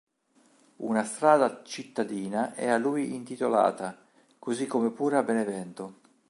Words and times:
Una 0.77 1.03
strada 1.03 1.61
cittadina 1.61 2.55
è 2.55 2.67
a 2.67 2.77
lui 2.79 3.13
intitolata, 3.13 4.03
così 4.39 4.65
come 4.65 4.89
pure 4.89 5.17
a 5.17 5.21
Benevento. 5.21 5.99